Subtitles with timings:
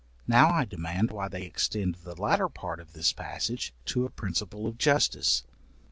[0.25, 4.65] Now I demand why they extend the latter part of this passage to a principle
[4.65, 5.43] of justice.